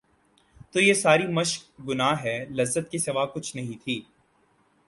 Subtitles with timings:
[0.71, 4.01] تو یہ ساری مشق گناہ بے لذت کے سوا کچھ نہیں تھی۔